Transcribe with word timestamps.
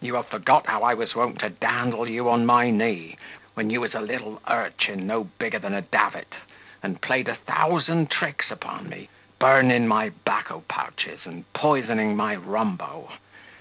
You 0.00 0.14
have 0.14 0.28
forgot 0.28 0.66
how 0.66 0.84
I 0.84 0.94
was 0.94 1.16
wont 1.16 1.40
to 1.40 1.50
dandle 1.50 2.08
you 2.08 2.30
on 2.30 2.46
my 2.46 2.70
knee, 2.70 3.18
when 3.54 3.68
you 3.68 3.80
was 3.80 3.94
a 3.94 4.00
little 4.00 4.40
urchin 4.46 5.08
no 5.08 5.24
bigger 5.24 5.58
than 5.58 5.74
a 5.74 5.82
davit, 5.82 6.32
and 6.84 7.02
played 7.02 7.26
a 7.26 7.34
thousand 7.34 8.08
tricks 8.08 8.48
upon 8.52 8.88
me, 8.88 9.08
burning 9.40 9.88
my 9.88 10.10
'bacco 10.24 10.62
pouches 10.68 11.18
and 11.24 11.52
poisoning 11.52 12.14
my 12.16 12.36
rumbo. 12.36 13.10